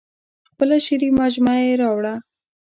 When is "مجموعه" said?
1.21-1.61